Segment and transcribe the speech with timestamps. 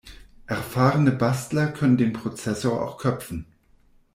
[0.47, 3.45] Erfahrene Bastler können den Prozessor auch köpfen.